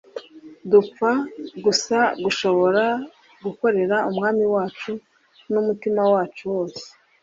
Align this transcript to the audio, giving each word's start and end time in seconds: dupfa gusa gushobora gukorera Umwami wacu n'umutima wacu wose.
dupfa 0.71 1.11
gusa 1.63 1.97
gushobora 2.23 2.85
gukorera 3.45 3.95
Umwami 4.09 4.45
wacu 4.53 4.91
n'umutima 5.51 6.01
wacu 6.13 6.43
wose. 6.53 6.85